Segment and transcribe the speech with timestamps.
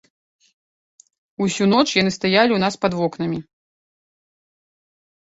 [1.45, 3.39] Усю ноч яны стаялі ў нас пад вокнамі.